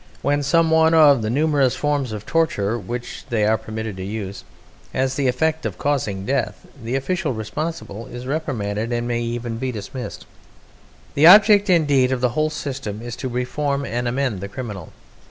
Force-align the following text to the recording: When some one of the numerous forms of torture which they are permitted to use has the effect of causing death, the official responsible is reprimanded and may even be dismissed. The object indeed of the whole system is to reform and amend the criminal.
When 0.23 0.41
some 0.41 0.71
one 0.71 0.95
of 0.95 1.21
the 1.21 1.29
numerous 1.29 1.75
forms 1.75 2.11
of 2.11 2.25
torture 2.25 2.75
which 2.75 3.23
they 3.29 3.45
are 3.45 3.55
permitted 3.55 3.97
to 3.97 4.03
use 4.03 4.43
has 4.93 5.13
the 5.13 5.27
effect 5.27 5.63
of 5.63 5.77
causing 5.77 6.25
death, 6.25 6.65
the 6.83 6.95
official 6.95 7.33
responsible 7.33 8.07
is 8.07 8.25
reprimanded 8.25 8.91
and 8.91 9.07
may 9.07 9.21
even 9.21 9.59
be 9.59 9.71
dismissed. 9.71 10.25
The 11.13 11.27
object 11.27 11.69
indeed 11.69 12.11
of 12.11 12.19
the 12.19 12.29
whole 12.29 12.49
system 12.49 12.99
is 13.03 13.15
to 13.17 13.29
reform 13.29 13.85
and 13.85 14.07
amend 14.07 14.41
the 14.41 14.49
criminal. 14.49 14.91